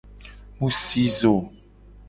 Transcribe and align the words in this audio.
Mu 0.57 0.69
si 0.79 1.03
zo. 1.17 1.33